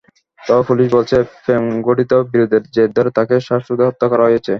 তবে 0.39 0.63
পুলিশ 0.69 0.87
বলছে, 0.95 1.15
প্রেমঘটিত 1.43 2.11
বিরোধের 2.31 2.63
জের 2.75 2.89
ধরে 2.97 3.09
তাকে 3.17 3.35
শ্বাসরোধে 3.47 3.87
হত্যা 3.87 4.07
করা 4.11 4.23
হয়েছে। 4.27 4.49